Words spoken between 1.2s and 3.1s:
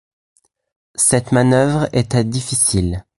manœuvre était difficile.